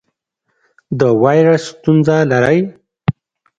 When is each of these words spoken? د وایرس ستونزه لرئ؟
د 0.99 1.01
وایرس 1.21 1.63
ستونزه 1.73 2.17
لرئ؟ 2.31 2.59